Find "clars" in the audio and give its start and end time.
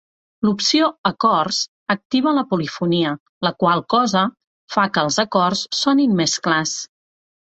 6.49-6.75